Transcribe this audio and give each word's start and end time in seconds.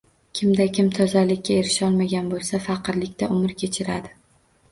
Kimda 0.37 0.65
kim 0.77 0.87
tozalikka 0.99 1.57
erisholmagan 1.63 2.31
boʻlsa, 2.33 2.61
faqirlikda 2.63 3.31
umr 3.37 3.53
kechiradi 3.65 4.13